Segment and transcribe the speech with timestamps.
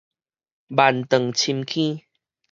[0.03, 0.03] 萬
[1.07, 2.01] 丈深坑